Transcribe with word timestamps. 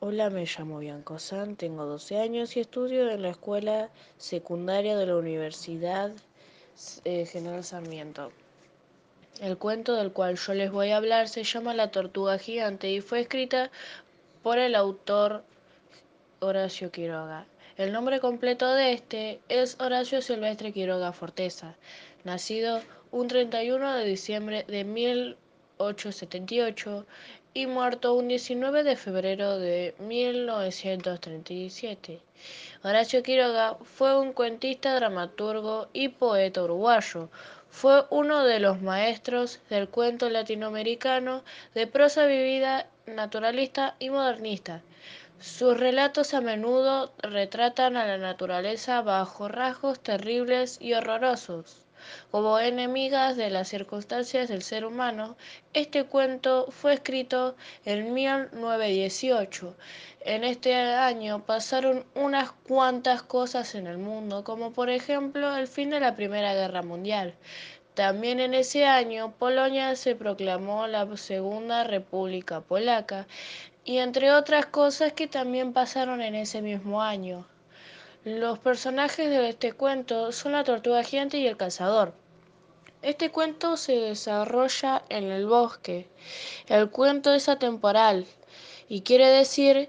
Hola, 0.00 0.30
me 0.30 0.46
llamo 0.46 0.78
Bianco 0.78 1.18
San, 1.18 1.56
tengo 1.56 1.84
12 1.84 2.20
años 2.20 2.56
y 2.56 2.60
estudio 2.60 3.10
en 3.10 3.20
la 3.20 3.30
escuela 3.30 3.90
secundaria 4.16 4.96
de 4.96 5.06
la 5.06 5.16
Universidad 5.16 6.12
eh, 7.04 7.26
General 7.26 7.64
Sarmiento. 7.64 8.30
El 9.40 9.58
cuento 9.58 9.96
del 9.96 10.12
cual 10.12 10.36
yo 10.36 10.54
les 10.54 10.70
voy 10.70 10.90
a 10.90 10.98
hablar 10.98 11.28
se 11.28 11.42
llama 11.42 11.74
La 11.74 11.90
Tortuga 11.90 12.38
Gigante 12.38 12.88
y 12.88 13.00
fue 13.00 13.22
escrita 13.22 13.72
por 14.44 14.58
el 14.58 14.76
autor 14.76 15.42
Horacio 16.38 16.92
Quiroga. 16.92 17.46
El 17.76 17.92
nombre 17.92 18.20
completo 18.20 18.72
de 18.72 18.92
este 18.92 19.40
es 19.48 19.80
Horacio 19.80 20.22
Silvestre 20.22 20.72
Quiroga 20.72 21.12
Forteza, 21.12 21.74
nacido 22.22 22.82
un 23.10 23.26
31 23.26 23.94
de 23.94 24.04
diciembre 24.04 24.64
de 24.68 24.84
1878 24.84 27.04
y 27.54 27.66
muerto 27.66 28.14
un 28.14 28.28
19 28.28 28.84
de 28.84 28.96
febrero 28.96 29.58
de 29.58 29.94
1937. 29.98 32.20
Horacio 32.82 33.22
Quiroga 33.22 33.76
fue 33.82 34.18
un 34.18 34.32
cuentista, 34.32 34.94
dramaturgo 34.94 35.88
y 35.92 36.08
poeta 36.08 36.62
uruguayo. 36.62 37.28
Fue 37.70 38.04
uno 38.10 38.44
de 38.44 38.60
los 38.60 38.80
maestros 38.80 39.60
del 39.70 39.88
cuento 39.88 40.30
latinoamericano 40.30 41.42
de 41.74 41.86
prosa 41.86 42.26
vivida, 42.26 42.86
naturalista 43.06 43.94
y 43.98 44.10
modernista. 44.10 44.82
Sus 45.40 45.78
relatos 45.78 46.34
a 46.34 46.40
menudo 46.40 47.12
retratan 47.18 47.96
a 47.96 48.06
la 48.06 48.18
naturaleza 48.18 49.02
bajo 49.02 49.48
rasgos 49.48 50.00
terribles 50.00 50.78
y 50.80 50.94
horrorosos. 50.94 51.87
Como 52.30 52.58
enemigas 52.58 53.36
de 53.36 53.50
las 53.50 53.68
circunstancias 53.68 54.48
del 54.48 54.62
ser 54.62 54.84
humano, 54.84 55.36
este 55.72 56.04
cuento 56.04 56.66
fue 56.70 56.94
escrito 56.94 57.56
en 57.84 58.14
1918. 58.14 59.76
En 60.20 60.44
este 60.44 60.74
año 60.74 61.44
pasaron 61.44 62.04
unas 62.14 62.52
cuantas 62.52 63.22
cosas 63.22 63.74
en 63.74 63.86
el 63.86 63.98
mundo, 63.98 64.44
como 64.44 64.72
por 64.72 64.90
ejemplo 64.90 65.56
el 65.56 65.68
fin 65.68 65.90
de 65.90 66.00
la 66.00 66.16
Primera 66.16 66.54
Guerra 66.54 66.82
Mundial. 66.82 67.34
También 67.94 68.38
en 68.38 68.54
ese 68.54 68.86
año 68.86 69.34
Polonia 69.38 69.96
se 69.96 70.14
proclamó 70.14 70.86
la 70.86 71.04
Segunda 71.16 71.82
República 71.82 72.60
Polaca 72.60 73.26
y 73.84 73.98
entre 73.98 74.30
otras 74.30 74.66
cosas 74.66 75.14
que 75.14 75.26
también 75.26 75.72
pasaron 75.72 76.22
en 76.22 76.36
ese 76.36 76.62
mismo 76.62 77.02
año. 77.02 77.46
Los 78.36 78.58
personajes 78.58 79.30
de 79.30 79.48
este 79.48 79.72
cuento 79.72 80.32
son 80.32 80.52
la 80.52 80.62
tortuga 80.62 81.02
gigante 81.02 81.38
y 81.38 81.46
el 81.46 81.56
cazador. 81.56 82.12
Este 83.00 83.30
cuento 83.30 83.78
se 83.78 83.92
desarrolla 83.92 85.02
en 85.08 85.30
el 85.30 85.46
bosque. 85.46 86.06
El 86.66 86.90
cuento 86.90 87.32
es 87.32 87.48
atemporal 87.48 88.26
y 88.86 89.00
quiere 89.00 89.28
decir 89.28 89.88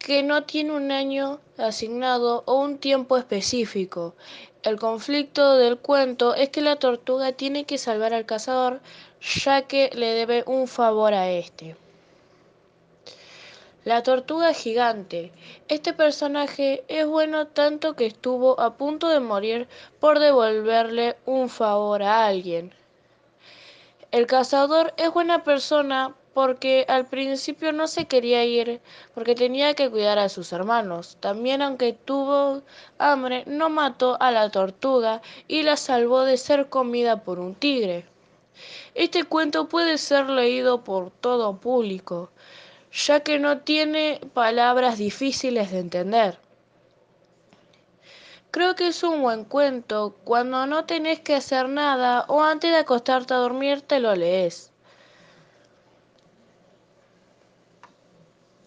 que 0.00 0.24
no 0.24 0.42
tiene 0.42 0.72
un 0.72 0.90
año 0.90 1.38
asignado 1.58 2.42
o 2.46 2.56
un 2.56 2.78
tiempo 2.78 3.18
específico. 3.18 4.16
El 4.64 4.80
conflicto 4.80 5.56
del 5.56 5.78
cuento 5.78 6.34
es 6.34 6.48
que 6.48 6.62
la 6.62 6.80
tortuga 6.80 7.34
tiene 7.34 7.66
que 7.66 7.78
salvar 7.78 8.12
al 8.14 8.26
cazador 8.26 8.80
ya 9.20 9.62
que 9.62 9.90
le 9.94 10.08
debe 10.08 10.42
un 10.48 10.66
favor 10.66 11.14
a 11.14 11.30
este. 11.30 11.76
La 13.86 14.02
tortuga 14.02 14.52
gigante. 14.52 15.30
Este 15.68 15.92
personaje 15.92 16.82
es 16.88 17.06
bueno 17.06 17.46
tanto 17.46 17.94
que 17.94 18.06
estuvo 18.06 18.58
a 18.58 18.76
punto 18.76 19.08
de 19.08 19.20
morir 19.20 19.68
por 20.00 20.18
devolverle 20.18 21.14
un 21.24 21.48
favor 21.48 22.02
a 22.02 22.26
alguien. 22.26 22.74
El 24.10 24.26
cazador 24.26 24.92
es 24.96 25.12
buena 25.12 25.44
persona 25.44 26.16
porque 26.34 26.84
al 26.88 27.06
principio 27.06 27.72
no 27.72 27.86
se 27.86 28.06
quería 28.06 28.44
ir 28.44 28.80
porque 29.14 29.36
tenía 29.36 29.74
que 29.74 29.88
cuidar 29.88 30.18
a 30.18 30.30
sus 30.30 30.52
hermanos. 30.52 31.16
También 31.20 31.62
aunque 31.62 31.92
tuvo 31.92 32.62
hambre, 32.98 33.44
no 33.46 33.68
mató 33.68 34.16
a 34.18 34.32
la 34.32 34.50
tortuga 34.50 35.22
y 35.46 35.62
la 35.62 35.76
salvó 35.76 36.22
de 36.22 36.38
ser 36.38 36.68
comida 36.68 37.22
por 37.22 37.38
un 37.38 37.54
tigre. 37.54 38.04
Este 38.96 39.22
cuento 39.22 39.68
puede 39.68 39.96
ser 39.96 40.28
leído 40.28 40.82
por 40.82 41.12
todo 41.12 41.60
público 41.60 42.30
ya 42.96 43.20
que 43.20 43.38
no 43.38 43.58
tiene 43.58 44.20
palabras 44.32 44.96
difíciles 44.96 45.70
de 45.70 45.80
entender. 45.80 46.38
Creo 48.50 48.74
que 48.74 48.88
es 48.88 49.02
un 49.02 49.20
buen 49.20 49.44
cuento 49.44 50.16
cuando 50.24 50.66
no 50.66 50.86
tenés 50.86 51.20
que 51.20 51.34
hacer 51.34 51.68
nada 51.68 52.24
o 52.28 52.42
antes 52.42 52.70
de 52.70 52.78
acostarte 52.78 53.34
a 53.34 53.36
dormir 53.36 53.82
te 53.82 54.00
lo 54.00 54.14
lees. 54.16 54.72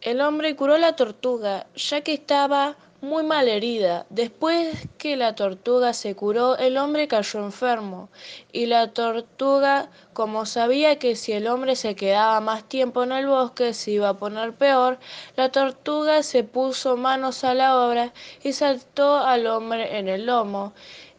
El 0.00 0.20
hombre 0.20 0.56
curó 0.56 0.76
la 0.76 0.96
tortuga, 0.96 1.66
ya 1.76 2.00
que 2.00 2.14
estaba 2.14 2.76
muy 3.00 3.22
mal 3.24 3.48
herida. 3.48 4.06
Después 4.10 4.88
que 4.98 5.16
la 5.16 5.34
tortuga 5.34 5.92
se 5.92 6.14
curó, 6.14 6.56
el 6.56 6.78
hombre 6.78 7.08
cayó 7.08 7.40
enfermo. 7.40 8.08
Y 8.52 8.66
la 8.66 8.92
tortuga, 8.92 9.90
como 10.12 10.46
sabía 10.46 10.98
que 10.98 11.16
si 11.16 11.32
el 11.32 11.46
hombre 11.46 11.76
se 11.76 11.94
quedaba 11.94 12.40
más 12.40 12.64
tiempo 12.64 13.02
en 13.02 13.12
el 13.12 13.26
bosque 13.26 13.74
se 13.74 13.92
iba 13.92 14.08
a 14.10 14.18
poner 14.18 14.54
peor, 14.54 14.98
la 15.36 15.50
tortuga 15.50 16.22
se 16.22 16.44
puso 16.44 16.96
manos 16.96 17.44
a 17.44 17.54
la 17.54 17.78
obra 17.86 18.12
y 18.42 18.52
saltó 18.52 19.16
al 19.16 19.46
hombre 19.46 19.98
en 19.98 20.08
el 20.08 20.26
lomo 20.26 20.72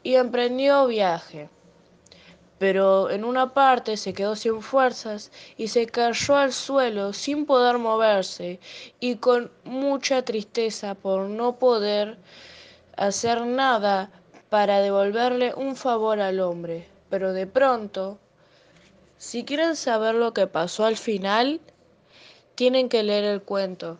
y 0.03 0.15
emprendió 0.15 0.87
viaje 0.87 1.49
pero 2.59 3.09
en 3.09 3.23
una 3.23 3.53
parte 3.53 3.97
se 3.97 4.13
quedó 4.13 4.35
sin 4.35 4.61
fuerzas 4.61 5.31
y 5.57 5.67
se 5.67 5.85
cayó 5.87 6.35
al 6.35 6.53
suelo 6.53 7.13
sin 7.13 7.45
poder 7.45 7.77
moverse 7.77 8.59
y 8.99 9.15
con 9.15 9.51
mucha 9.63 10.23
tristeza 10.23 10.95
por 10.95 11.29
no 11.29 11.57
poder 11.57 12.17
hacer 12.95 13.45
nada 13.45 14.09
para 14.49 14.79
devolverle 14.79 15.53
un 15.53 15.75
favor 15.75 16.19
al 16.19 16.39
hombre. 16.39 16.87
Pero 17.09 17.33
de 17.33 17.47
pronto, 17.47 18.17
si 19.17 19.43
quieren 19.43 19.75
saber 19.75 20.15
lo 20.15 20.33
que 20.33 20.47
pasó 20.47 20.85
al 20.85 20.97
final, 20.97 21.61
tienen 22.55 22.89
que 22.89 23.03
leer 23.03 23.23
el 23.23 23.41
cuento. 23.41 23.99